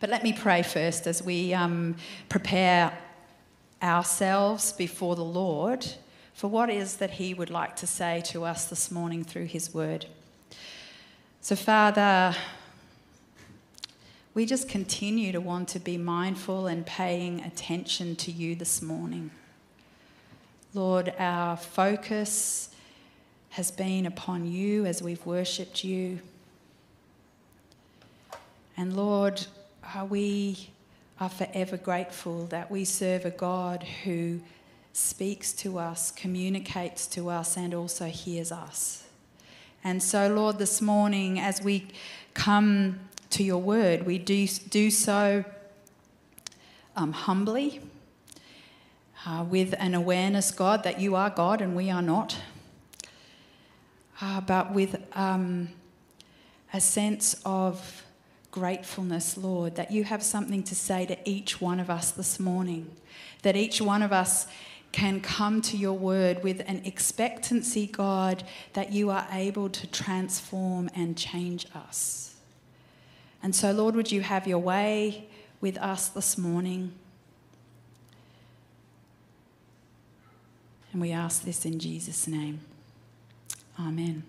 [0.00, 1.94] But let me pray first as we um,
[2.30, 2.98] prepare
[3.82, 5.86] ourselves before the Lord
[6.32, 9.74] for what is that He would like to say to us this morning through His
[9.74, 10.06] word.
[11.42, 12.34] So, Father,
[14.32, 19.30] we just continue to want to be mindful and paying attention to you this morning.
[20.72, 22.70] Lord, our focus
[23.50, 26.20] has been upon you as we've worshipped you.
[28.78, 29.46] And Lord,
[29.98, 30.70] we
[31.18, 34.40] are forever grateful that we serve a God who
[34.92, 39.04] speaks to us, communicates to us, and also hears us.
[39.82, 41.88] And so, Lord, this morning, as we
[42.34, 43.00] come
[43.30, 45.44] to your word, we do, do so
[46.96, 47.80] um, humbly,
[49.26, 52.36] uh, with an awareness, God, that you are God and we are not,
[54.20, 55.68] uh, but with um,
[56.72, 58.04] a sense of
[58.50, 62.90] gratefulness, Lord, that you have something to say to each one of us this morning,
[63.42, 64.46] that each one of us
[64.92, 68.42] can come to your word with an expectancy, God,
[68.72, 72.34] that you are able to transform and change us.
[73.42, 75.28] And so, Lord, would you have your way
[75.60, 76.92] with us this morning?
[80.92, 82.60] And we ask this in Jesus' name.
[83.78, 84.24] Amen.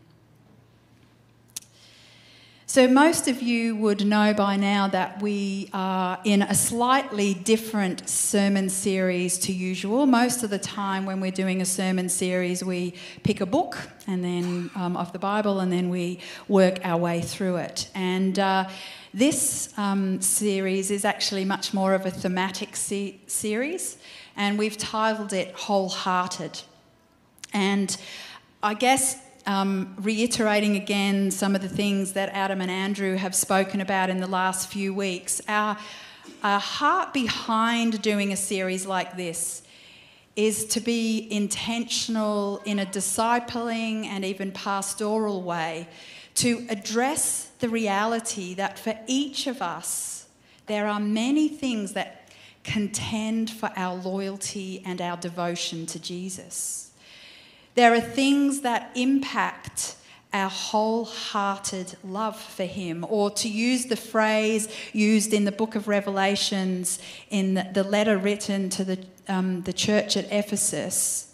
[2.72, 8.08] So, most of you would know by now that we are in a slightly different
[8.08, 10.06] sermon series to usual.
[10.06, 14.24] Most of the time, when we're doing a sermon series, we pick a book and
[14.24, 17.90] then um, of the Bible and then we work our way through it.
[17.94, 18.70] And uh,
[19.14, 23.98] this um, series is actually much more of a thematic se- series,
[24.38, 26.62] and we've titled it Wholehearted.
[27.52, 27.98] And
[28.64, 33.82] I guess um, reiterating again some of the things that Adam and Andrew have spoken
[33.82, 35.42] about in the last few weeks.
[35.48, 35.78] Our,
[36.44, 39.64] our heart behind doing a series like this
[40.36, 45.88] is to be intentional in a discipling and even pastoral way
[46.36, 50.28] to address the reality that for each of us,
[50.68, 52.30] there are many things that
[52.64, 56.91] contend for our loyalty and our devotion to Jesus.
[57.76, 59.96] There are things that impact
[60.34, 65.88] our wholehearted love for Him, or to use the phrase used in the book of
[65.88, 67.00] Revelations
[67.30, 71.34] in the letter written to the, um, the church at Ephesus.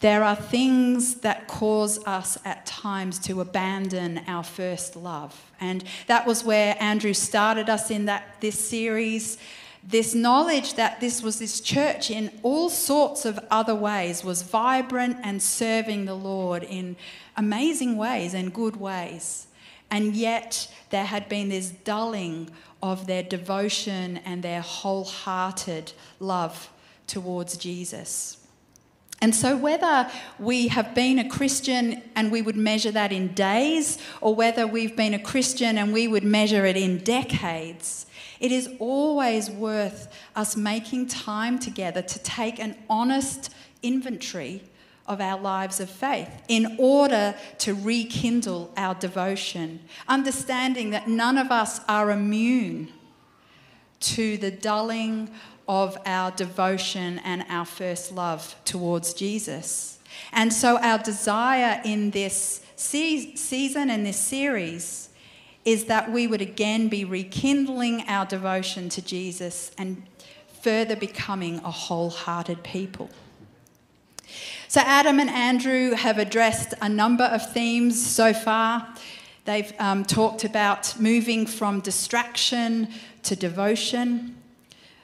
[0.00, 5.52] There are things that cause us at times to abandon our first love.
[5.60, 9.38] And that was where Andrew started us in that, this series
[9.82, 15.16] this knowledge that this was this church in all sorts of other ways was vibrant
[15.22, 16.96] and serving the Lord in
[17.36, 19.48] amazing ways and good ways.
[19.90, 22.50] And yet there had been this dulling
[22.82, 26.70] of their devotion and their wholehearted love
[27.06, 28.38] towards Jesus.
[29.20, 30.10] And so, whether
[30.40, 34.96] we have been a Christian and we would measure that in days, or whether we've
[34.96, 38.06] been a Christian and we would measure it in decades,
[38.42, 43.54] it is always worth us making time together to take an honest
[43.84, 44.64] inventory
[45.06, 51.52] of our lives of faith in order to rekindle our devotion, understanding that none of
[51.52, 52.88] us are immune
[54.00, 55.30] to the dulling
[55.68, 60.00] of our devotion and our first love towards Jesus.
[60.32, 65.10] And so, our desire in this season and this series
[65.64, 70.02] is that we would again be rekindling our devotion to Jesus and
[70.62, 73.10] further becoming a wholehearted people.
[74.68, 78.88] So, Adam and Andrew have addressed a number of themes so far.
[79.44, 82.88] They've um, talked about moving from distraction
[83.24, 84.36] to devotion,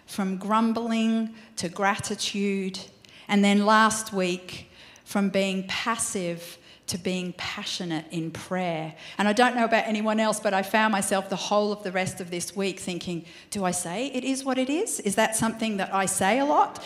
[0.06, 2.78] from grumbling to gratitude,
[3.28, 4.70] and then last week,
[5.04, 6.56] from being passive
[6.88, 8.94] to being passionate in prayer.
[9.18, 11.92] And I don't know about anyone else, but I found myself the whole of the
[11.92, 14.98] rest of this week thinking, do I say it is what it is?
[15.00, 16.84] Is that something that I say a lot?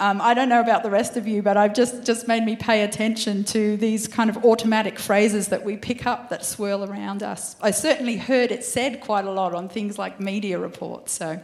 [0.00, 2.56] Um, I don't know about the rest of you, but I've just, just made me
[2.56, 7.22] pay attention to these kind of automatic phrases that we pick up that swirl around
[7.22, 7.54] us.
[7.60, 11.12] I certainly heard it said quite a lot on things like media reports.
[11.12, 11.42] So,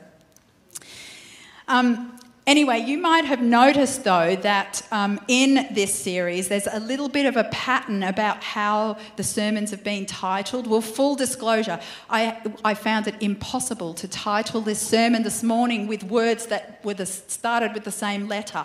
[1.69, 7.08] um, Anyway, you might have noticed though that um, in this series there's a little
[7.08, 10.69] bit of a pattern about how the sermons have been titled.
[10.69, 16.04] Well, full disclosure, I, I found it impossible to title this sermon this morning with
[16.04, 18.64] words that were the, started with the same letter.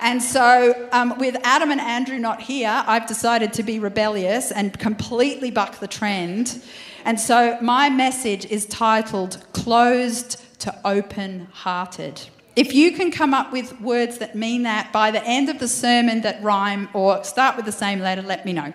[0.00, 4.78] And so, um, with Adam and Andrew not here, I've decided to be rebellious and
[4.78, 6.62] completely buck the trend
[7.04, 12.20] And so my message is titled Closed to Open Hearted.
[12.56, 15.68] If you can come up with words that mean that by the end of the
[15.68, 18.72] sermon that rhyme or start with the same letter, let me know.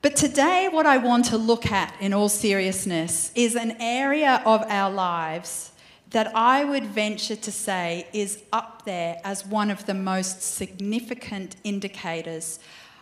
[0.00, 4.62] But today, what I want to look at in all seriousness is an area of
[4.68, 5.72] our lives
[6.10, 11.56] that I would venture to say is up there as one of the most significant
[11.64, 12.60] indicators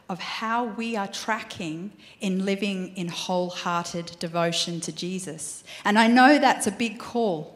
[0.09, 5.65] of how we are tracking in living in wholehearted devotion to Jesus.
[5.85, 7.55] And I know that's a big call,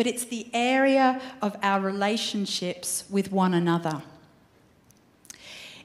[0.00, 4.00] but it's the area of our relationships with one another.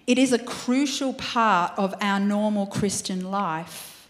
[0.07, 4.07] It is a crucial part of our normal Christian life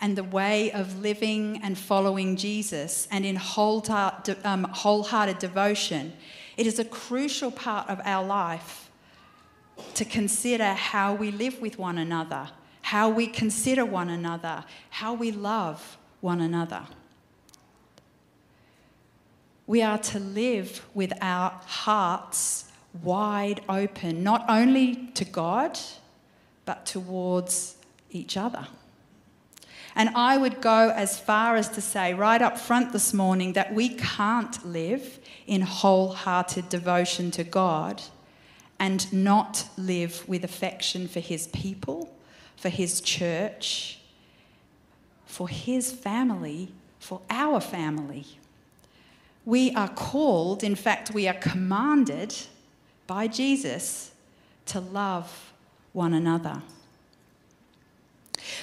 [0.00, 6.14] and the way of living and following Jesus and in um, wholehearted devotion.
[6.56, 8.88] It is a crucial part of our life
[9.96, 12.48] to consider how we live with one another,
[12.80, 16.86] how we consider one another, how we love one another.
[19.66, 22.66] We are to live with our hearts
[23.02, 25.78] wide open, not only to God,
[26.64, 27.76] but towards
[28.10, 28.66] each other.
[29.96, 33.72] And I would go as far as to say, right up front this morning, that
[33.72, 38.02] we can't live in wholehearted devotion to God
[38.78, 42.14] and not live with affection for His people,
[42.56, 44.00] for His church,
[45.26, 48.26] for His family, for our family.
[49.44, 52.34] We are called, in fact, we are commanded
[53.06, 54.12] by Jesus
[54.66, 55.52] to love
[55.92, 56.62] one another.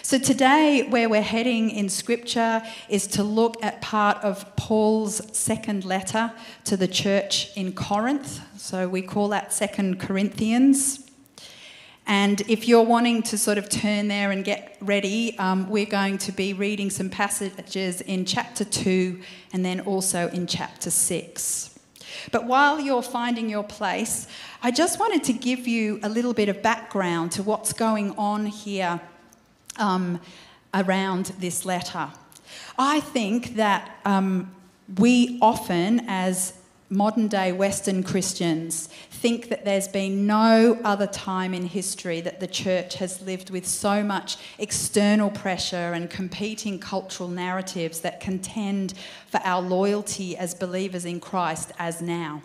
[0.01, 5.85] So, today, where we're heading in Scripture is to look at part of Paul's second
[5.85, 6.31] letter
[6.65, 8.41] to the church in Corinth.
[8.59, 11.10] So, we call that Second Corinthians.
[12.11, 16.17] And if you're wanting to sort of turn there and get ready, um, we're going
[16.17, 19.21] to be reading some passages in chapter 2
[19.53, 21.79] and then also in chapter 6.
[22.33, 24.27] But while you're finding your place,
[24.61, 28.45] I just wanted to give you a little bit of background to what's going on
[28.45, 28.99] here
[29.79, 30.19] um,
[30.73, 32.09] around this letter.
[32.77, 34.53] I think that um,
[34.97, 36.60] we often, as
[36.91, 42.47] modern day Western Christians think that there's been no other time in history that the
[42.47, 48.93] church has lived with so much external pressure and competing cultural narratives that contend
[49.27, 52.41] for our loyalty as believers in Christ as now.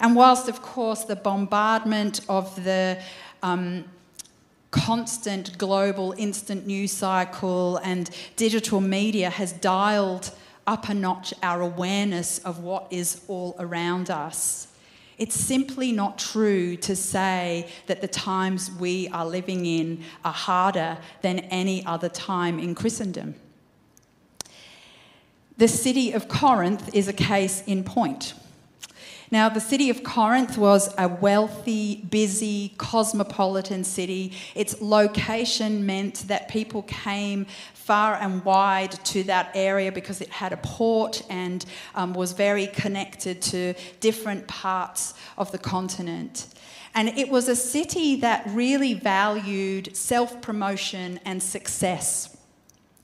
[0.00, 3.02] And whilst, of course, the bombardment of the
[3.42, 3.84] um,
[4.70, 10.30] constant global instant news cycle and digital media has dialed
[10.66, 14.68] up a notch our awareness of what is all around us.
[15.18, 20.96] It's simply not true to say that the times we are living in are harder
[21.20, 23.34] than any other time in Christendom.
[25.58, 28.32] The city of Corinth is a case in point.
[29.32, 34.32] Now, the city of Corinth was a wealthy, busy, cosmopolitan city.
[34.56, 40.52] Its location meant that people came far and wide to that area because it had
[40.52, 46.48] a port and um, was very connected to different parts of the continent.
[46.96, 52.36] And it was a city that really valued self promotion and success.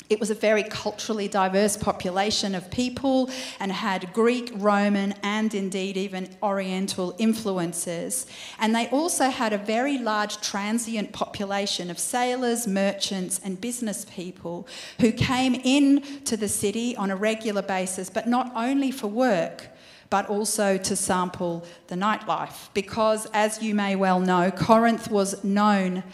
[0.09, 3.29] It was a very culturally diverse population of people
[3.59, 8.27] and had Greek, Roman, and indeed even Oriental influences.
[8.61, 14.69] And they also had a very large transient population of sailors, merchants, and business people
[15.01, 19.69] who came in to the city on a regular basis, but not only for work.
[20.09, 26.05] But also to sample the nightlife, because as you may well know, Corinth was known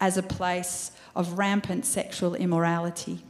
[0.00, 3.22] as a place of rampant sexual immorality.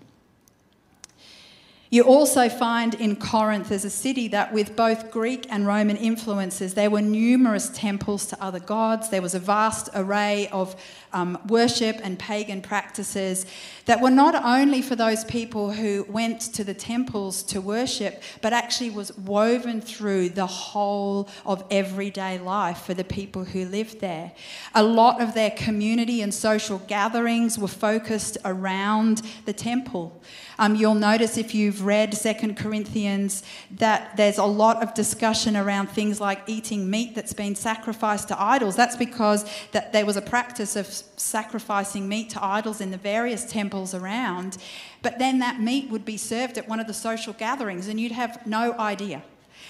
[1.92, 6.72] You also find in Corinth as a city that, with both Greek and Roman influences,
[6.72, 9.11] there were numerous temples to other gods.
[9.11, 10.75] There was a vast array of
[11.12, 13.47] um, worship and pagan practices
[13.87, 18.52] that were not only for those people who went to the temples to worship, but
[18.52, 24.33] actually was woven through the whole of everyday life for the people who lived there.
[24.75, 30.23] A lot of their community and social gatherings were focused around the temple.
[30.59, 33.42] Um, you'll notice if you've read Second Corinthians
[33.73, 38.40] that there's a lot of discussion around things like eating meat that's been sacrificed to
[38.40, 38.76] idols.
[38.76, 43.44] That's because that there was a practice of sacrificing meat to idols in the various
[43.44, 44.59] temples around,
[45.02, 48.12] but then that meat would be served at one of the social gatherings and you'd
[48.12, 49.23] have no idea.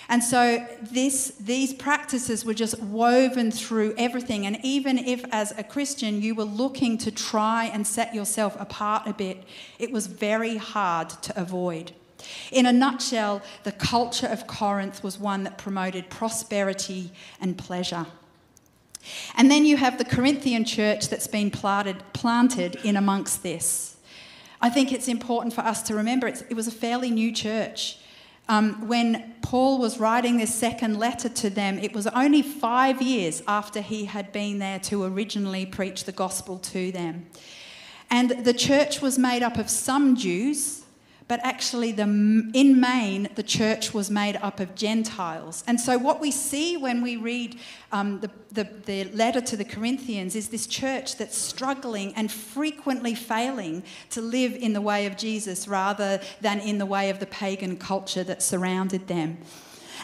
[0.09, 4.47] And so this, these practices were just woven through everything.
[4.47, 9.07] And even if, as a Christian, you were looking to try and set yourself apart
[9.07, 9.45] a bit,
[9.79, 11.93] it was very hard to avoid.
[12.51, 17.11] In a nutshell, the culture of Corinth was one that promoted prosperity
[17.41, 18.07] and pleasure.
[19.35, 23.97] And then you have the Corinthian church that's been planted, planted in amongst this.
[24.61, 27.99] I think it's important for us to remember it was a fairly new church.
[28.49, 33.43] Um, when Paul was writing this second letter to them, it was only five years
[33.47, 37.27] after he had been there to originally preach the gospel to them.
[38.11, 40.82] And the church was made up of some Jews
[41.29, 45.64] but actually the, in main, the church was made up of gentiles.
[45.67, 47.59] And so what we see when we read
[47.93, 53.14] um, the, the, the letter to the corinthians is this church that's struggling and frequently
[53.14, 57.26] failing to live in the way of jesus rather than in the way of the
[57.26, 59.38] pagan culture that surrounded them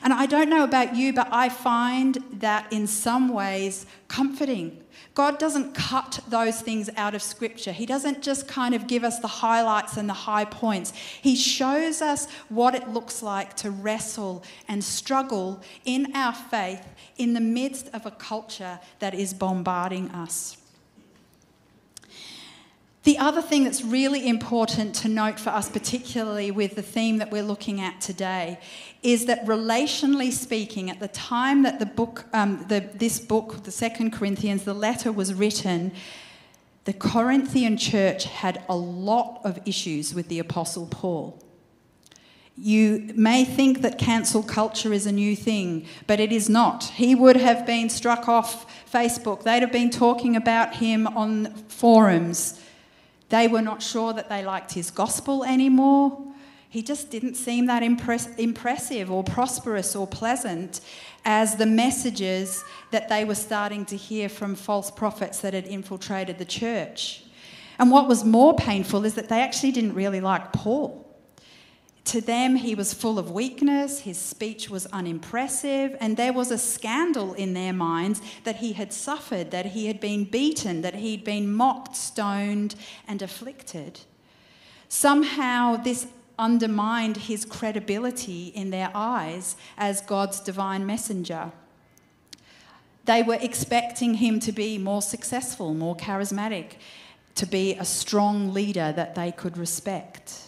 [0.02, 4.84] and I don't know about you, but I find that in some ways comforting.
[5.14, 7.72] God doesn't cut those things out of Scripture.
[7.72, 10.92] He doesn't just kind of give us the highlights and the high points.
[10.92, 16.86] He shows us what it looks like to wrestle and struggle in our faith
[17.16, 20.57] in the midst of a culture that is bombarding us.
[23.04, 27.30] The other thing that's really important to note for us, particularly with the theme that
[27.30, 28.58] we're looking at today,
[29.02, 33.70] is that relationally speaking, at the time that the book, um, the, this book, the
[33.70, 35.92] Second Corinthians, the letter was written,
[36.84, 41.40] the Corinthian church had a lot of issues with the Apostle Paul.
[42.56, 46.84] You may think that cancel culture is a new thing, but it is not.
[46.84, 49.44] He would have been struck off Facebook.
[49.44, 52.57] They'd have been talking about him on forums.
[53.28, 56.18] They were not sure that they liked his gospel anymore.
[56.70, 60.80] He just didn't seem that impress- impressive or prosperous or pleasant
[61.24, 66.38] as the messages that they were starting to hear from false prophets that had infiltrated
[66.38, 67.22] the church.
[67.78, 71.07] And what was more painful is that they actually didn't really like Paul.
[72.08, 76.56] To them, he was full of weakness, his speech was unimpressive, and there was a
[76.56, 81.22] scandal in their minds that he had suffered, that he had been beaten, that he'd
[81.22, 84.00] been mocked, stoned, and afflicted.
[84.88, 86.06] Somehow, this
[86.38, 91.52] undermined his credibility in their eyes as God's divine messenger.
[93.04, 96.76] They were expecting him to be more successful, more charismatic,
[97.34, 100.47] to be a strong leader that they could respect.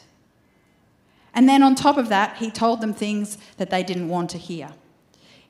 [1.35, 4.39] And then on top of that, he told them things that they didn't want to
[4.39, 4.71] hear.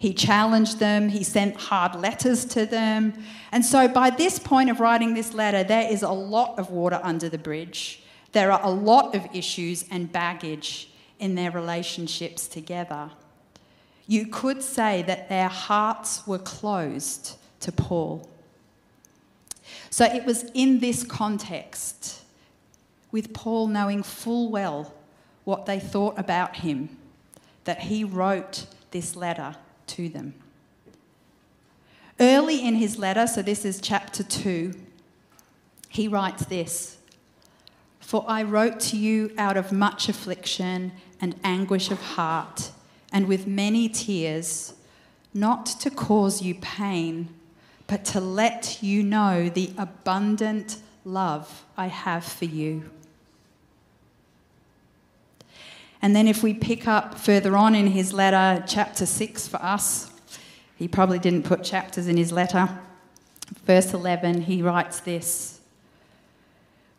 [0.01, 3.13] He challenged them, he sent hard letters to them.
[3.53, 6.99] And so, by this point of writing this letter, there is a lot of water
[7.03, 8.03] under the bridge.
[8.33, 13.11] There are a lot of issues and baggage in their relationships together.
[14.07, 18.27] You could say that their hearts were closed to Paul.
[19.91, 22.23] So, it was in this context,
[23.13, 24.95] with Paul knowing full well
[25.51, 26.97] what they thought about him,
[27.65, 30.33] that he wrote this letter to them.
[32.21, 34.73] Early in his letter, so this is chapter 2,
[35.89, 36.99] he writes this
[37.99, 42.71] For I wrote to you out of much affliction and anguish of heart,
[43.13, 44.75] and with many tears,
[45.35, 47.29] not to cause you pain,
[47.89, 52.89] but to let you know the abundant love I have for you
[56.03, 60.11] and then if we pick up further on in his letter, chapter 6 for us,
[60.77, 62.69] he probably didn't put chapters in his letter.
[63.65, 65.61] Verse 11, he writes this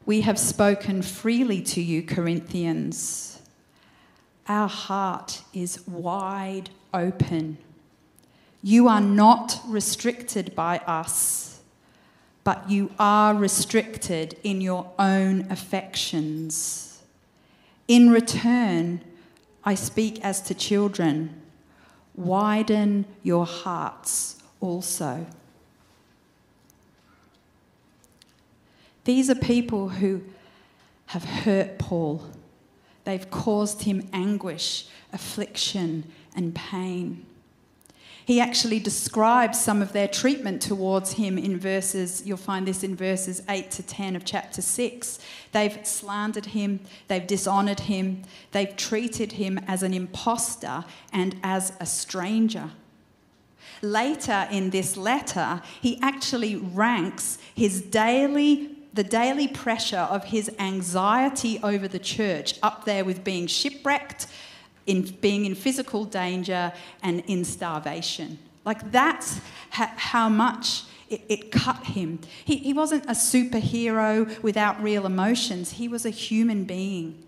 [0.06, 3.42] We have spoken freely to you, Corinthians.
[4.48, 7.58] Our heart is wide open.
[8.62, 11.62] You are not restricted by us,
[12.44, 16.91] but you are restricted in your own affections.
[17.88, 19.02] In return,
[19.64, 21.42] I speak as to children.
[22.16, 25.26] Widen your hearts also.
[29.04, 30.22] These are people who
[31.08, 32.24] have hurt Paul.
[33.04, 37.26] They've caused him anguish, affliction, and pain.
[38.32, 42.96] He actually describes some of their treatment towards him in verses, you'll find this in
[42.96, 45.20] verses 8 to 10 of chapter 6.
[45.52, 48.24] They've slandered him, they've dishonored him,
[48.54, 52.72] they've treated him as an impostor and as a stranger.
[53.82, 61.60] Later in this letter, he actually ranks his daily the daily pressure of his anxiety
[61.64, 64.28] over the church up there with being shipwrecked
[64.92, 68.38] in being in physical danger and in starvation.
[68.66, 72.20] Like that's ha- how much it, it, cut him.
[72.44, 77.26] He, he wasn't a superhero without real emotions, he was a human being.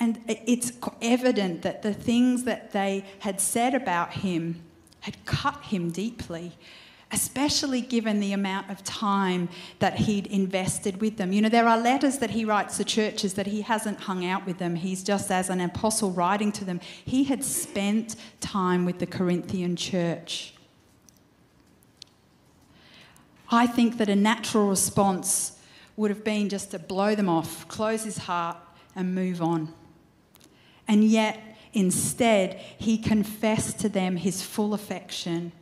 [0.00, 4.62] And it's evident that the things that they had said about him
[5.00, 6.52] had cut him deeply
[7.12, 9.48] especially given the amount of time
[9.80, 11.32] that he'd invested with them.
[11.32, 14.46] You know, there are letters that he writes to churches that he hasn't hung out
[14.46, 14.76] with them.
[14.76, 16.80] He's just as an apostle writing to them.
[17.04, 20.54] He had spent time with the Corinthian church.
[23.50, 25.58] I think that a natural response
[25.96, 28.56] would have been just to blow them off, close his heart,
[28.94, 29.74] and move on.
[30.86, 31.40] And yet,
[31.72, 35.52] instead, he confessed to them his full affection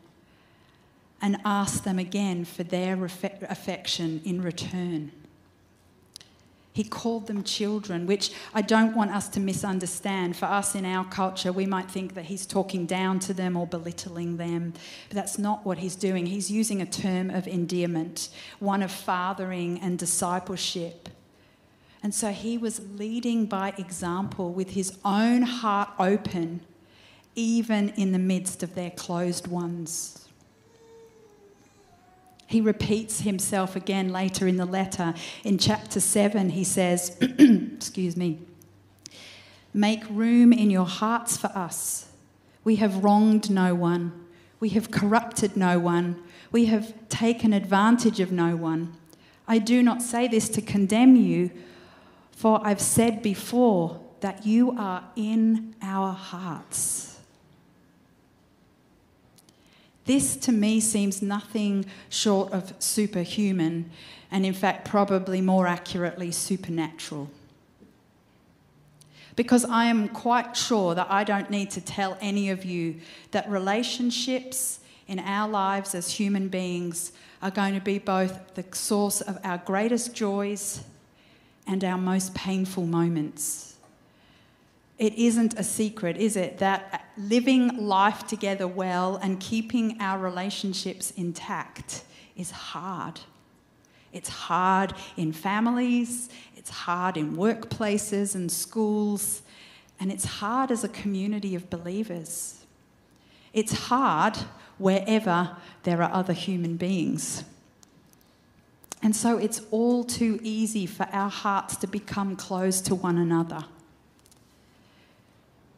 [1.21, 5.13] and ask them again for their affection in return.
[6.79, 10.37] He called them children, which I don't want us to misunderstand.
[10.37, 13.67] For us in our culture, we might think that he's talking down to them or
[13.67, 14.75] belittling them,
[15.09, 16.27] but that's not what he's doing.
[16.27, 18.29] He's using a term of endearment,
[18.61, 21.09] one of fathering and discipleship.
[22.01, 26.61] And so he was leading by example with his own heart open,
[27.35, 30.28] even in the midst of their closed ones.
[32.49, 35.13] He repeats himself again later in the letter.
[35.45, 38.39] In chapter 7, he says, Excuse me,
[39.75, 42.09] make room in your hearts for us.
[42.65, 44.13] We have wronged no one,
[44.61, 48.95] we have corrupted no one, we have taken advantage of no one.
[49.47, 51.51] I do not say this to condemn you,
[52.33, 57.08] for I've said before that you are in our hearts.
[60.09, 63.91] This to me seems nothing short of superhuman,
[64.31, 67.29] and in fact, probably more accurately, supernatural.
[69.37, 73.51] Because I am quite sure that I don't need to tell any of you that
[73.51, 77.13] relationships in our lives as human beings
[77.43, 80.85] are going to be both the source of our greatest joys
[81.67, 83.68] and our most painful moments
[84.99, 91.13] it isn't a secret, is it, that living life together well and keeping our relationships
[91.13, 92.03] intact
[92.37, 93.21] is hard.
[94.13, 99.43] It's hard in families, it's hard in workplaces and schools,
[100.01, 102.65] and it's hard as a community of believers.
[103.53, 104.37] It's hard
[104.79, 107.45] wherever there are other human beings.
[109.03, 113.65] And so it's all too easy for our hearts to become closed to one another.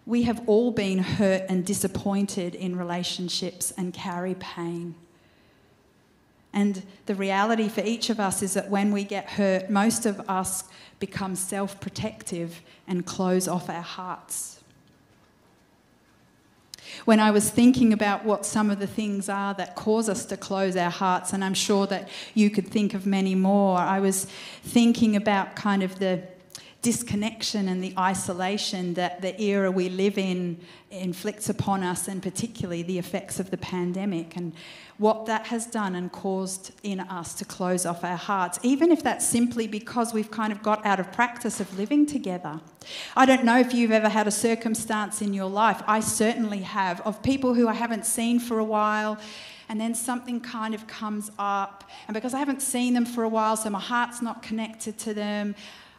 [0.07, 4.95] We have all been hurt and disappointed in relationships and carry pain.
[6.53, 10.21] And the reality for each of us is that when we get hurt, most of
[10.29, 10.65] us
[10.99, 14.61] become self protective and close off our hearts.
[17.05, 20.37] When I was thinking about what some of the things are that cause us to
[20.37, 24.25] close our hearts, and I'm sure that you could think of many more, I was
[24.65, 26.23] thinking about kind of the
[26.83, 30.59] disconnection and the isolation that the era we live in
[30.91, 34.53] inflicts upon us, and particularly the effects of the pandemic and
[34.97, 39.03] what that has done and caused in us to close off our hearts, even if
[39.03, 42.61] that's simply because we've kind of got out of practice of living together.
[43.15, 47.01] I don't know if you've ever had a circumstance in your life, I certainly have,
[47.03, 49.19] of people who I haven't seen for a while
[49.71, 51.89] and then something kind of comes up.
[52.09, 55.15] And because I haven't seen them for a while, so my heart's not connected to
[55.15, 55.55] them,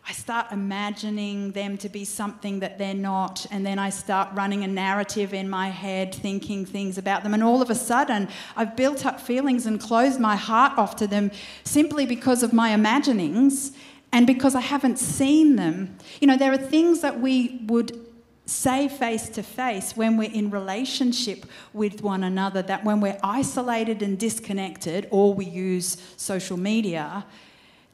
[0.07, 4.63] I start imagining them to be something that they're not, and then I start running
[4.63, 8.75] a narrative in my head, thinking things about them, and all of a sudden I've
[8.75, 11.31] built up feelings and closed my heart off to them
[11.63, 13.73] simply because of my imaginings
[14.11, 15.97] and because I haven't seen them.
[16.19, 17.97] You know, there are things that we would
[18.45, 24.01] say face to face when we're in relationship with one another that when we're isolated
[24.01, 27.25] and disconnected, or we use social media,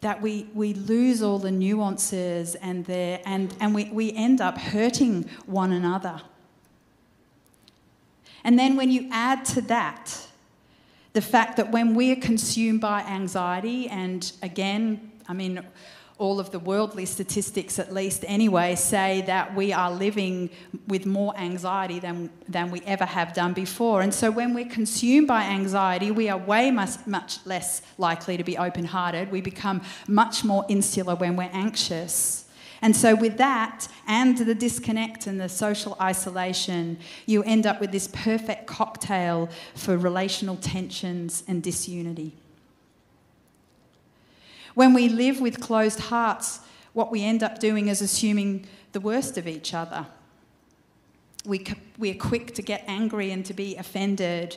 [0.07, 4.57] that we, we lose all the nuances and, the, and, and we, we end up
[4.57, 6.21] hurting one another.
[8.45, 10.17] And then when you add to that
[11.11, 15.61] the fact that when we are consumed by anxiety, and again, I mean,
[16.19, 20.49] all of the worldly statistics, at least anyway, say that we are living
[20.87, 24.01] with more anxiety than, than we ever have done before.
[24.01, 28.43] And so when we're consumed by anxiety, we are way much, much less likely to
[28.43, 29.31] be open hearted.
[29.31, 32.45] We become much more insular when we're anxious.
[32.81, 37.91] And so, with that and the disconnect and the social isolation, you end up with
[37.91, 42.35] this perfect cocktail for relational tensions and disunity.
[44.77, 46.59] When we live with closed hearts,
[46.93, 50.05] what we end up doing is assuming the worst of each other.
[51.45, 51.65] we,
[51.97, 54.55] we're quick to get angry and to be offended.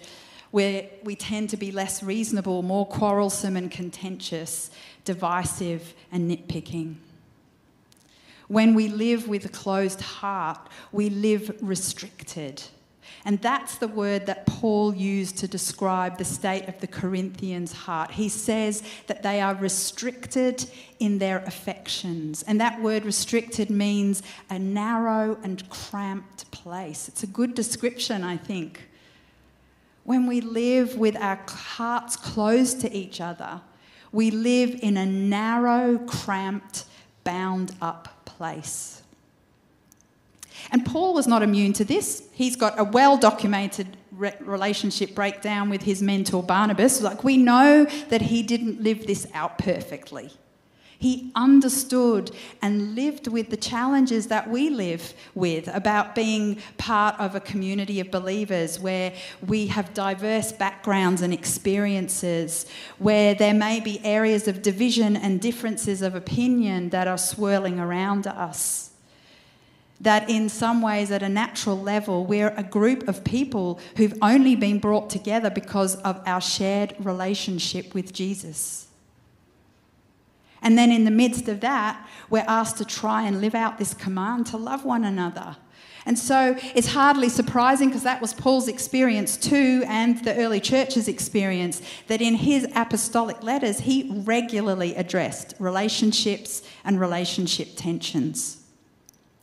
[0.53, 4.71] We're, we tend to be less reasonable, more quarrelsome and contentious,
[5.07, 6.97] divisive and nitpicking.
[8.47, 12.63] When we live with a closed heart, we live restricted.
[13.25, 18.13] And that's the word that Paul used to describe the state of the Corinthians' heart.
[18.13, 20.65] He says that they are restricted
[20.99, 22.43] in their affections.
[22.45, 27.09] And that word restricted means a narrow and cramped place.
[27.09, 28.89] It's a good description, I think.
[30.05, 33.61] When we live with our hearts closed to each other,
[34.13, 36.85] we live in a narrow, cramped,
[37.23, 39.00] bound up place.
[40.73, 42.29] And Paul was not immune to this.
[42.33, 47.01] He's got a well documented re- relationship breakdown with his mentor Barnabas.
[47.01, 50.31] Like, we know that he didn't live this out perfectly.
[51.01, 52.31] He understood
[52.61, 58.01] and lived with the challenges that we live with about being part of a community
[58.01, 59.15] of believers where
[59.47, 62.67] we have diverse backgrounds and experiences,
[62.99, 68.27] where there may be areas of division and differences of opinion that are swirling around
[68.27, 68.90] us
[70.01, 74.57] that in some ways, at a natural level, we're a group of people who've only
[74.57, 78.89] been brought together because of our shared relationship with Jesus.
[80.63, 83.95] And then in the midst of that, we're asked to try and live out this
[83.95, 85.57] command to love one another.
[86.07, 91.09] And so it's hardly surprising because that was Paul's experience too, and the early church's
[91.09, 98.60] experience, that in his apostolic letters, he regularly addressed relationships and relationship tensions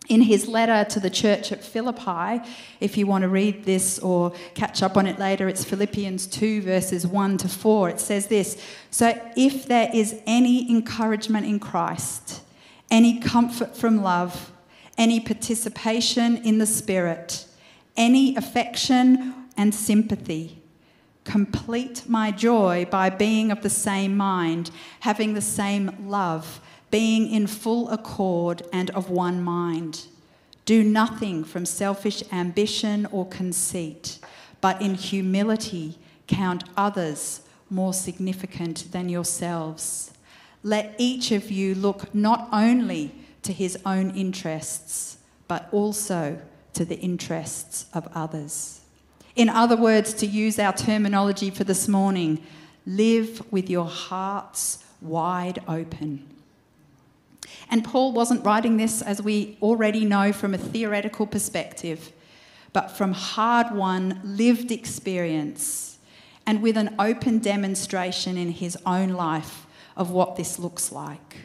[0.10, 2.42] in his letter to the church at Philippi,
[2.80, 6.62] if you want to read this or catch up on it later, it's Philippians 2,
[6.62, 7.90] verses 1 to 4.
[7.90, 12.42] It says this So if there is any encouragement in Christ,
[12.90, 14.52] any comfort from love,
[14.98, 17.46] any participation in the Spirit,
[17.96, 20.62] any affection and sympathy,
[21.24, 27.48] complete my joy by being of the same mind, having the same love being in
[27.48, 30.08] full accord and of one mind.
[30.66, 34.20] Do nothing from selfish ambition or conceit,
[34.62, 35.98] but in humility
[36.28, 40.12] count others more significant than yourselves.
[40.64, 46.40] Let each of you look not only to his own interests, but also
[46.74, 48.82] to the interests of others.
[49.36, 52.44] In other words, to use our terminology for this morning,
[52.86, 56.37] live with your hearts wide open.
[57.70, 62.12] And Paul wasn't writing this, as we already know, from a theoretical perspective,
[62.74, 65.98] but from hard won, lived experience
[66.46, 71.38] and with an open demonstration in his own life of what this looks like.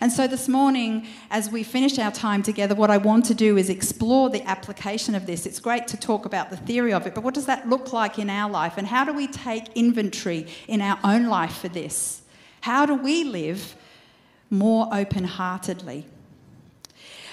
[0.00, 3.56] And so this morning, as we finish our time together, what I want to do
[3.56, 5.46] is explore the application of this.
[5.46, 8.18] It's great to talk about the theory of it, but what does that look like
[8.18, 8.74] in our life?
[8.78, 12.22] And how do we take inventory in our own life for this?
[12.62, 13.76] How do we live
[14.50, 16.06] more open heartedly.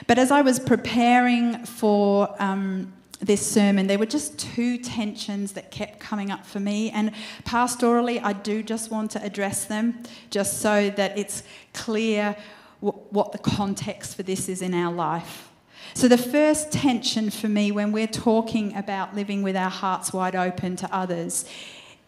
[0.07, 5.69] But as I was preparing for um, this sermon, there were just two tensions that
[5.69, 6.89] kept coming up for me.
[6.89, 7.11] And
[7.43, 11.43] pastorally, I do just want to address them just so that it's
[11.73, 12.35] clear
[12.81, 15.49] w- what the context for this is in our life.
[15.93, 20.35] So, the first tension for me when we're talking about living with our hearts wide
[20.35, 21.45] open to others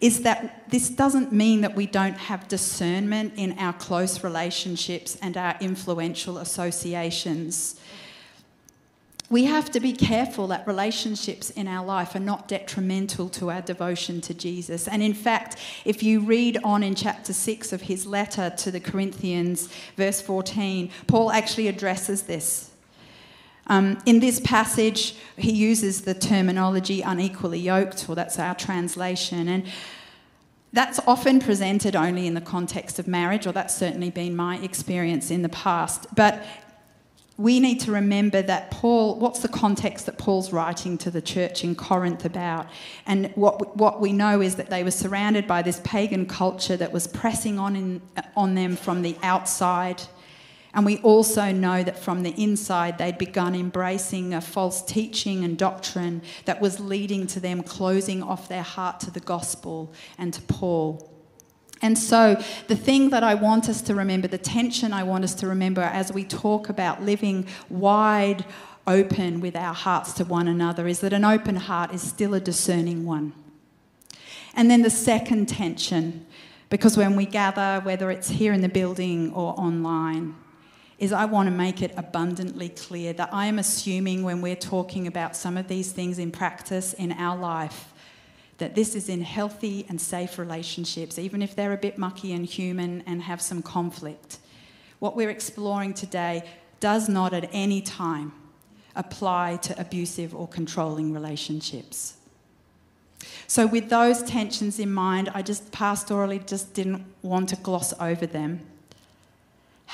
[0.03, 5.37] is that this doesn't mean that we don't have discernment in our close relationships and
[5.37, 7.79] our influential associations.
[9.29, 13.61] We have to be careful that relationships in our life are not detrimental to our
[13.61, 14.89] devotion to Jesus.
[14.89, 18.81] And in fact, if you read on in chapter 6 of his letter to the
[18.81, 22.72] Corinthians, verse 14, Paul actually addresses this.
[23.67, 29.47] Um, in this passage, he uses the terminology unequally yoked, or that's our translation.
[29.47, 29.65] And
[30.73, 35.31] that's often presented only in the context of marriage, or that's certainly been my experience
[35.31, 36.07] in the past.
[36.15, 36.43] But
[37.37, 41.63] we need to remember that Paul, what's the context that Paul's writing to the church
[41.63, 42.67] in Corinth about?
[43.07, 46.91] And what, what we know is that they were surrounded by this pagan culture that
[46.91, 48.01] was pressing on, in,
[48.35, 50.03] on them from the outside.
[50.73, 55.57] And we also know that from the inside, they'd begun embracing a false teaching and
[55.57, 60.41] doctrine that was leading to them closing off their heart to the gospel and to
[60.41, 61.09] Paul.
[61.83, 65.35] And so, the thing that I want us to remember, the tension I want us
[65.35, 68.45] to remember as we talk about living wide
[68.87, 72.39] open with our hearts to one another, is that an open heart is still a
[72.39, 73.33] discerning one.
[74.55, 76.25] And then the second tension,
[76.69, 80.35] because when we gather, whether it's here in the building or online,
[81.03, 85.05] is I want to make it abundantly clear that I am assuming when we're talking
[85.05, 87.91] about some of these things in practice in our life,
[88.57, 92.45] that this is in healthy and safe relationships, even if they're a bit mucky and
[92.45, 94.37] human and have some conflict.
[94.99, 96.45] What we're exploring today
[96.79, 98.31] does not at any time
[98.95, 102.15] apply to abusive or controlling relationships.
[103.47, 108.25] So, with those tensions in mind, I just pastorally just didn't want to gloss over
[108.25, 108.61] them.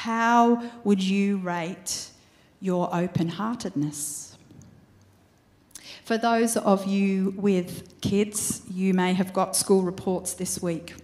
[0.03, 2.11] How would you rate
[2.61, 4.37] your open heartedness?
[6.05, 10.95] For those of you with kids, you may have got school reports this week.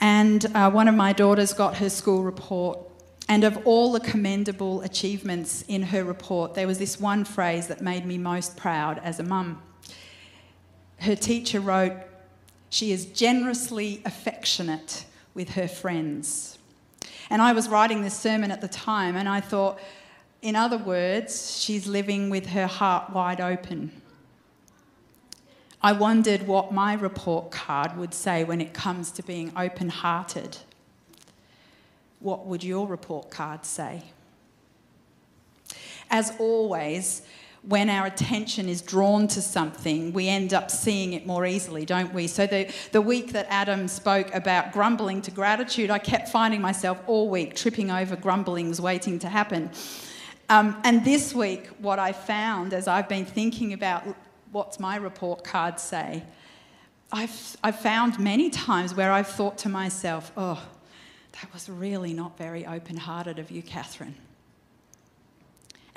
[0.00, 2.80] And uh, one of my daughters got her school report.
[3.28, 7.80] And of all the commendable achievements in her report, there was this one phrase that
[7.80, 9.62] made me most proud as a mum.
[10.98, 11.92] Her teacher wrote,
[12.70, 16.58] She is generously affectionate with her friends.
[17.30, 19.78] And I was writing this sermon at the time, and I thought,
[20.40, 23.92] in other words, she's living with her heart wide open.
[25.82, 30.58] I wondered what my report card would say when it comes to being open hearted.
[32.20, 34.04] What would your report card say?
[36.08, 37.22] As always,
[37.62, 42.12] when our attention is drawn to something, we end up seeing it more easily, don't
[42.12, 42.26] we?
[42.26, 47.00] So, the, the week that Adam spoke about grumbling to gratitude, I kept finding myself
[47.06, 49.70] all week tripping over grumblings waiting to happen.
[50.48, 54.04] Um, and this week, what I found as I've been thinking about
[54.50, 56.24] what's my report card say,
[57.12, 60.62] I've, I've found many times where I've thought to myself, oh,
[61.40, 64.14] that was really not very open hearted of you, Catherine.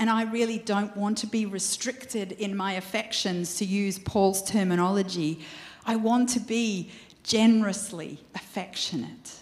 [0.05, 5.39] And I really don't want to be restricted in my affections, to use Paul's terminology.
[5.83, 6.91] I want to be
[7.23, 9.39] generously affectionate.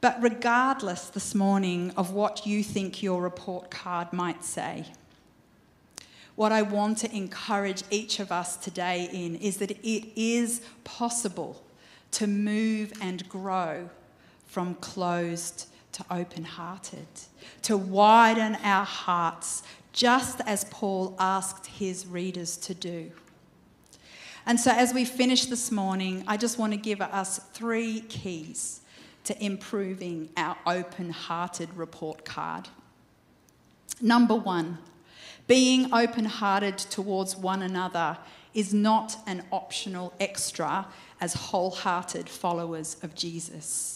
[0.00, 4.86] But regardless this morning of what you think your report card might say,
[6.34, 11.62] what I want to encourage each of us today in is that it is possible
[12.10, 13.88] to move and grow
[14.48, 17.06] from closed to open hearted,
[17.62, 19.62] to widen our hearts,
[19.94, 23.10] just as Paul asked his readers to do.
[24.44, 28.82] And so, as we finish this morning, I just want to give us three keys
[29.24, 32.68] to improving our open hearted report card.
[33.98, 34.76] Number one,
[35.46, 38.18] being open hearted towards one another
[38.52, 40.88] is not an optional extra
[41.22, 43.95] as wholehearted followers of Jesus.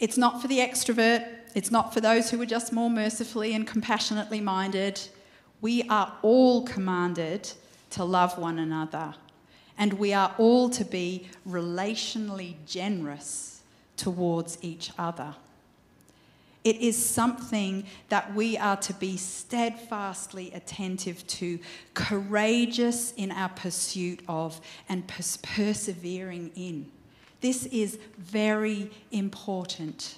[0.00, 3.66] It's not for the extrovert, it's not for those who are just more mercifully and
[3.66, 5.00] compassionately minded.
[5.60, 7.50] We are all commanded
[7.90, 9.14] to love one another,
[9.76, 13.62] and we are all to be relationally generous
[13.96, 15.34] towards each other.
[16.64, 21.58] It is something that we are to be steadfastly attentive to,
[21.94, 26.90] courageous in our pursuit of, and pers- persevering in.
[27.40, 30.16] This is very important.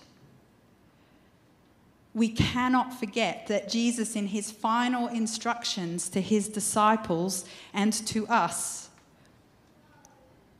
[2.14, 8.88] We cannot forget that Jesus, in his final instructions to his disciples and to us,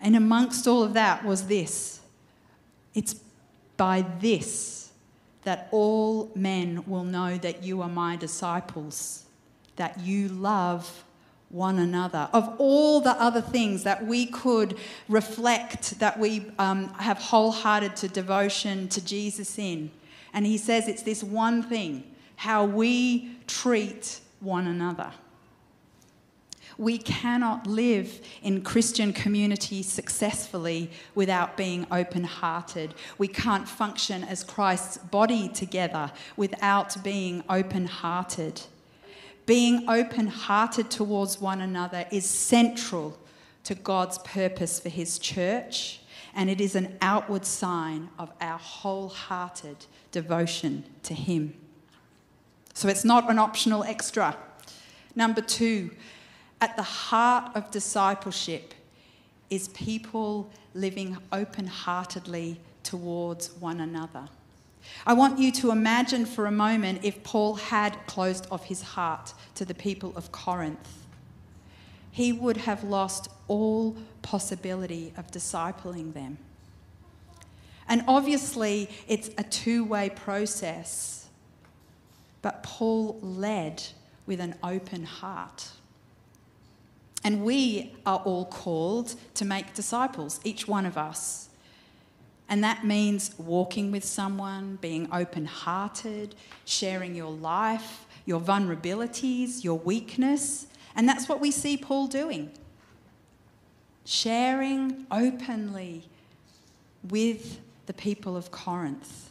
[0.01, 2.01] and amongst all of that was this
[2.95, 3.15] it's
[3.77, 4.91] by this
[5.45, 9.25] that all men will know that you are my disciples,
[9.77, 11.05] that you love
[11.51, 12.29] one another.
[12.33, 18.09] Of all the other things that we could reflect, that we um, have wholehearted to
[18.09, 19.91] devotion to Jesus in.
[20.33, 22.05] And he says it's this one thing
[22.37, 25.13] how we treat one another.
[26.79, 32.95] We cannot live in Christian community successfully without being open hearted.
[33.19, 38.63] We can't function as Christ's body together without being open hearted.
[39.51, 43.19] Being open hearted towards one another is central
[43.65, 46.03] to God's purpose for His church,
[46.37, 51.55] and it is an outward sign of our wholehearted devotion to Him.
[52.75, 54.37] So it's not an optional extra.
[55.17, 55.91] Number two,
[56.61, 58.73] at the heart of discipleship
[59.51, 64.29] is people living open heartedly towards one another.
[65.07, 69.35] I want you to imagine for a moment if Paul had closed off his heart
[69.55, 71.07] to the people of Corinth.
[72.11, 76.39] He would have lost all possibility of discipling them.
[77.89, 81.29] And obviously, it's a two way process,
[82.43, 83.83] but Paul led
[84.27, 85.71] with an open heart.
[87.23, 91.50] And we are all called to make disciples, each one of us.
[92.51, 96.35] And that means walking with someone, being open hearted,
[96.67, 100.67] sharing your life, your vulnerabilities, your weakness.
[100.95, 102.51] And that's what we see Paul doing
[104.05, 106.03] sharing openly
[107.09, 109.31] with the people of Corinth.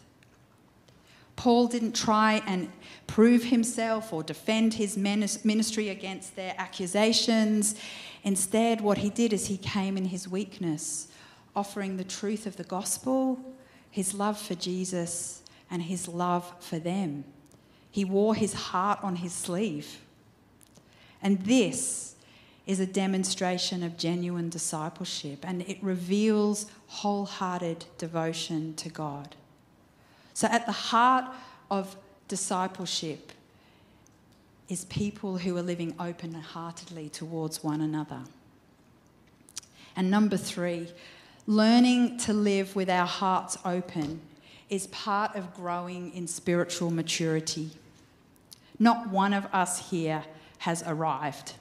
[1.35, 2.71] Paul didn't try and
[3.07, 7.75] prove himself or defend his ministry against their accusations.
[8.23, 11.07] Instead, what he did is he came in his weakness,
[11.55, 13.39] offering the truth of the gospel,
[13.89, 17.23] his love for Jesus, and his love for them.
[17.91, 19.99] He wore his heart on his sleeve.
[21.21, 22.15] And this
[22.65, 29.35] is a demonstration of genuine discipleship, and it reveals wholehearted devotion to God.
[30.33, 31.25] So, at the heart
[31.71, 31.95] of
[32.27, 33.31] discipleship
[34.69, 38.21] is people who are living open heartedly towards one another.
[39.95, 40.89] And number three,
[41.49, 44.21] learning to live with our hearts open
[44.69, 47.71] is part of growing in spiritual maturity.
[48.77, 50.23] Not one of us here
[50.59, 51.53] has arrived.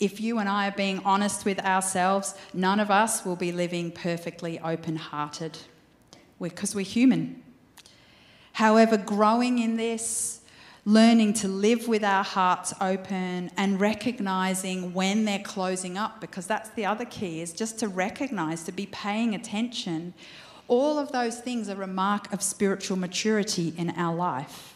[0.00, 3.92] If you and I are being honest with ourselves, none of us will be living
[3.92, 5.56] perfectly open hearted
[6.42, 7.44] because we're human.
[8.54, 10.40] However, growing in this,
[10.86, 16.68] learning to live with our hearts open and recognizing when they're closing up because that's
[16.70, 20.12] the other key is just to recognize to be paying attention.
[20.68, 24.74] All of those things are a mark of spiritual maturity in our life.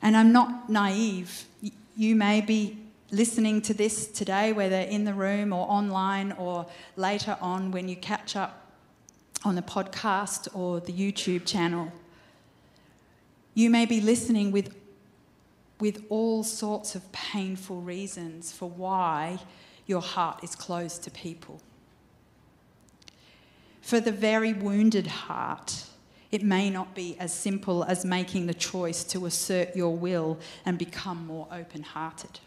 [0.00, 1.44] And i'm not naive.
[1.96, 2.78] You may be
[3.10, 7.96] listening to this today whether in the room or online or later on when you
[7.96, 8.72] catch up
[9.44, 11.92] on the podcast or the youtube channel
[13.54, 14.74] you may be listening with,
[15.80, 19.38] with all sorts of painful reasons for why
[19.86, 21.60] your heart is closed to people.
[23.80, 25.84] For the very wounded heart,
[26.32, 30.76] it may not be as simple as making the choice to assert your will and
[30.78, 32.40] become more open hearted.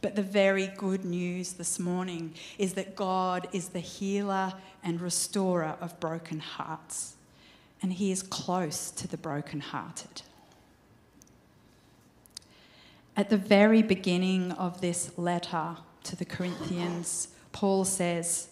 [0.00, 4.52] But the very good news this morning is that God is the healer
[4.84, 7.14] and restorer of broken hearts
[7.82, 10.22] and he is close to the brokenhearted.
[13.16, 18.48] At the very beginning of this letter to the Corinthians, Paul says,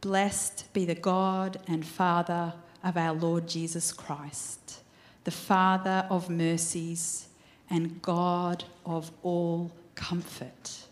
[0.00, 4.80] Blessed be the God and Father of our Lord Jesus Christ,
[5.24, 7.28] the Father of mercies
[7.68, 10.86] and God of all comfort,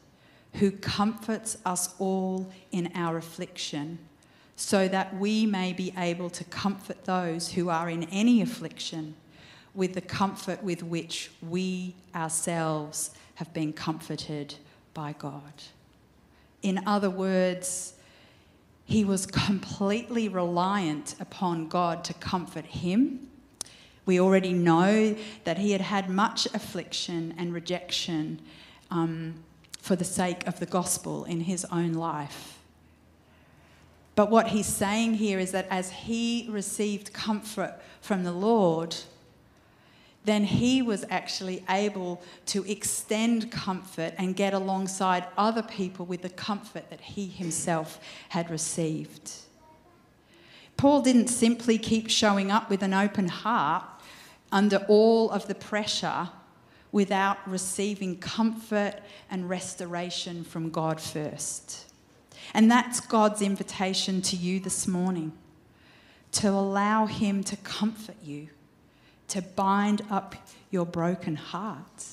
[0.54, 3.98] who comforts us all in our affliction
[4.58, 9.14] so that we may be able to comfort those who are in any affliction
[9.72, 14.56] with the comfort with which we ourselves have been comforted
[14.94, 15.52] by God.
[16.60, 17.94] In other words,
[18.84, 23.28] he was completely reliant upon God to comfort him.
[24.06, 28.40] We already know that he had had much affliction and rejection
[28.90, 29.36] um,
[29.80, 32.57] for the sake of the gospel in his own life.
[34.18, 38.96] But what he's saying here is that as he received comfort from the Lord,
[40.24, 46.30] then he was actually able to extend comfort and get alongside other people with the
[46.30, 48.00] comfort that he himself
[48.30, 49.34] had received.
[50.76, 53.84] Paul didn't simply keep showing up with an open heart
[54.50, 56.28] under all of the pressure
[56.90, 58.94] without receiving comfort
[59.30, 61.87] and restoration from God first.
[62.54, 65.32] And that's God's invitation to you this morning
[66.32, 68.48] to allow Him to comfort you,
[69.28, 70.34] to bind up
[70.70, 72.04] your broken heart,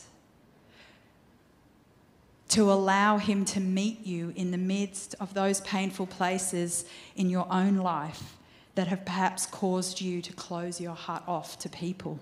[2.49, 7.47] to allow Him to meet you in the midst of those painful places in your
[7.51, 8.37] own life
[8.75, 12.19] that have perhaps caused you to close your heart off to people.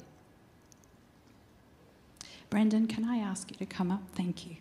[2.49, 4.03] Brendan, can I ask you to come up?
[4.13, 4.57] Thank you.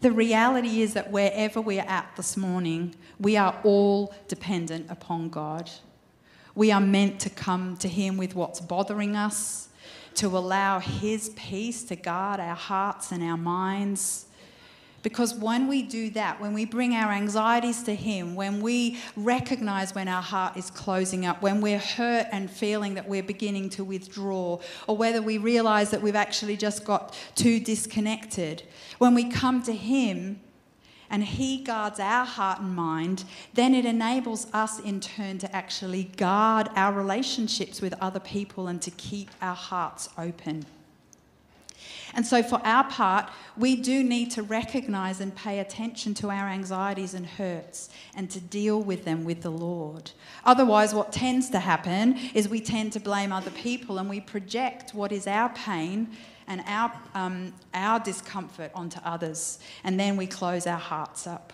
[0.00, 5.28] The reality is that wherever we are at this morning, we are all dependent upon
[5.28, 5.68] God.
[6.54, 9.68] We are meant to come to Him with what's bothering us,
[10.14, 14.26] to allow His peace to guard our hearts and our minds,
[15.02, 19.94] because when we do that, when we bring our anxieties to Him, when we recognize
[19.94, 23.84] when our heart is closing up, when we're hurt and feeling that we're beginning to
[23.84, 28.64] withdraw, or whether we realize that we've actually just got too disconnected,
[28.98, 30.40] when we come to Him,
[31.10, 33.24] and He guards our heart and mind,
[33.54, 38.82] then it enables us in turn to actually guard our relationships with other people and
[38.82, 40.66] to keep our hearts open.
[42.18, 46.48] And so, for our part, we do need to recognize and pay attention to our
[46.48, 50.10] anxieties and hurts and to deal with them with the Lord.
[50.44, 54.94] Otherwise, what tends to happen is we tend to blame other people and we project
[54.94, 56.08] what is our pain
[56.48, 59.60] and our, um, our discomfort onto others.
[59.84, 61.52] And then we close our hearts up.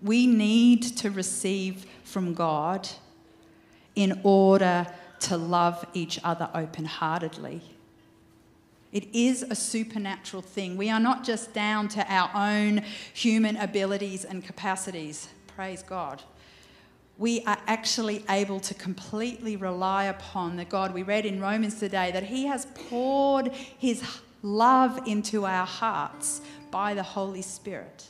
[0.00, 2.88] We need to receive from God
[3.94, 4.86] in order
[5.20, 7.62] to love each other open heartedly.
[8.92, 10.76] It is a supernatural thing.
[10.76, 15.28] We are not just down to our own human abilities and capacities.
[15.54, 16.22] Praise God.
[17.18, 22.12] We are actually able to completely rely upon the God we read in Romans today
[22.12, 24.02] that He has poured His
[24.42, 26.40] love into our hearts
[26.70, 28.06] by the Holy Spirit.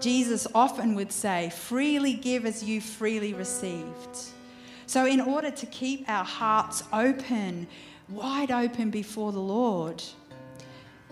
[0.00, 4.18] Jesus often would say, freely give as you freely received.
[4.92, 7.66] So, in order to keep our hearts open,
[8.10, 10.02] wide open before the Lord,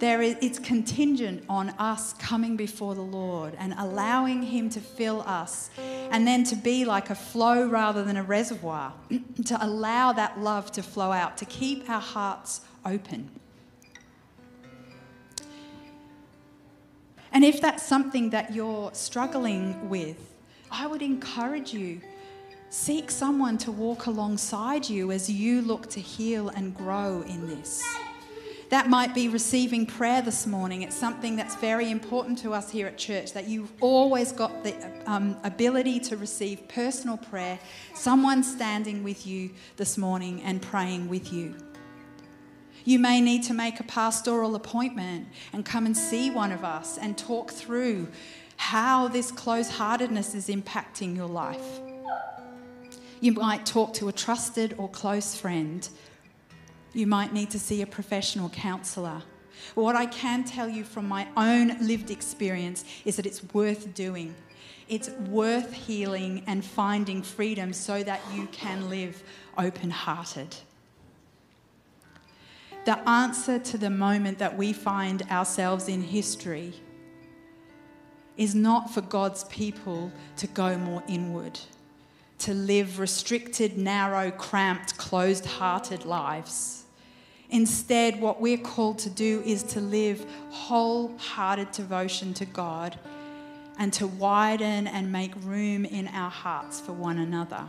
[0.01, 5.22] there is, it's contingent on us coming before the Lord and allowing Him to fill
[5.22, 5.70] us,
[6.11, 8.93] and then to be like a flow rather than a reservoir,
[9.47, 13.31] to allow that love to flow out, to keep our hearts open.
[17.33, 20.35] And if that's something that you're struggling with,
[20.70, 22.03] I would encourage you
[22.71, 27.83] seek someone to walk alongside you as you look to heal and grow in this.
[28.68, 30.83] That might be receiving prayer this morning.
[30.83, 34.77] It's something that's very important to us here at church that you've always got the
[35.07, 37.59] um, ability to receive personal prayer,
[37.95, 41.57] someone standing with you this morning and praying with you.
[42.85, 46.97] You may need to make a pastoral appointment and come and see one of us
[46.97, 48.07] and talk through
[48.57, 51.81] how this close heartedness is impacting your life.
[53.21, 55.89] You might talk to a trusted or close friend.
[56.93, 59.23] You might need to see a professional counsellor.
[59.75, 64.35] What I can tell you from my own lived experience is that it's worth doing.
[64.89, 69.23] It's worth healing and finding freedom so that you can live
[69.59, 70.57] open hearted
[72.85, 76.73] the answer to the moment that we find ourselves in history
[78.37, 81.61] is not for God's people to go more inward,
[82.41, 86.84] to live restricted, narrow, cramped, closed hearted lives.
[87.51, 92.99] Instead, what we're called to do is to live wholehearted devotion to God
[93.78, 97.64] and to widen and make room in our hearts for one another.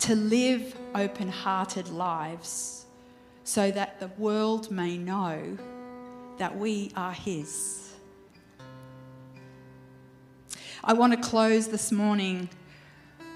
[0.00, 2.86] To live open hearted lives
[3.44, 5.58] so that the world may know
[6.38, 7.92] that we are His.
[10.84, 12.48] I want to close this morning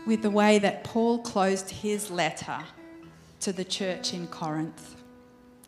[0.06, 2.58] with the way that Paul closed his letter
[3.40, 4.96] to the church in Corinth.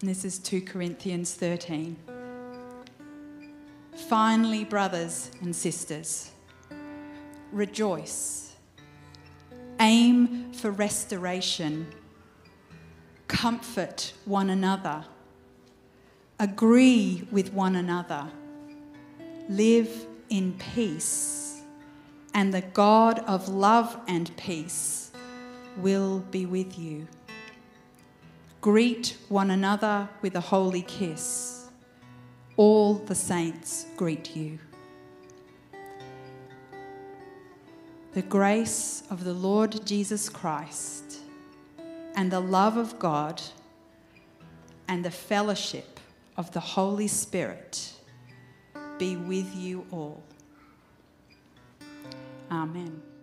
[0.01, 1.97] And this is 2 Corinthians 13.
[4.09, 6.31] Finally, brothers and sisters,
[7.53, 8.55] rejoice.
[9.81, 11.87] Aim for restoration
[13.29, 15.05] comfort one another,
[16.39, 18.29] agree with one another,
[19.49, 21.44] live in peace,
[22.35, 25.13] and the God of love and peace
[25.77, 27.07] will be with you.
[28.61, 31.69] Greet one another with a holy kiss.
[32.57, 34.59] All the saints greet you.
[38.13, 41.19] The grace of the Lord Jesus Christ
[42.15, 43.43] and the love of God
[44.89, 45.99] and the fellowship
[46.37, 47.93] of the Holy Spirit
[48.99, 50.23] be with you all.
[52.51, 53.14] Amen.